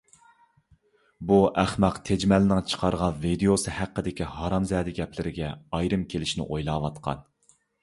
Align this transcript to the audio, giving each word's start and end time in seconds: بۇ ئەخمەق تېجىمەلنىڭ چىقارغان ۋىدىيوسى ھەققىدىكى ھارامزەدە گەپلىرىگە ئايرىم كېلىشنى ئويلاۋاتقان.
بۇ 1.31 1.35
ئەخمەق 1.63 1.99
تېجىمەلنىڭ 2.09 2.63
چىقارغان 2.71 3.21
ۋىدىيوسى 3.27 3.75
ھەققىدىكى 3.81 4.31
ھارامزەدە 4.39 4.97
گەپلىرىگە 5.03 5.53
ئايرىم 5.81 6.09
كېلىشنى 6.15 6.51
ئويلاۋاتقان. 6.51 7.25